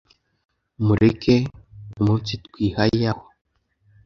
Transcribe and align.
mureka 0.85 1.33
umunsitwihaya 1.99 3.09
ho 3.17 3.25